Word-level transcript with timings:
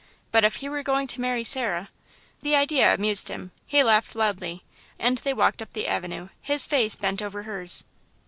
But 0.31 0.43
if 0.43 0.55
he 0.55 0.67
were 0.67 0.81
going 0.81 1.05
to 1.09 1.21
marry 1.21 1.43
Sarah! 1.43 1.89
The 2.41 2.55
idea 2.55 2.91
amused 2.91 3.27
him; 3.27 3.51
he 3.67 3.83
laughed 3.83 4.15
loudly, 4.15 4.63
and 4.97 5.19
they 5.19 5.31
walked 5.35 5.61
up 5.61 5.73
the 5.73 5.85
avenue, 5.85 6.29
his 6.41 6.65
face 6.65 6.95
bent 6.95 7.21
over 7.21 7.43
hers. 7.43 7.83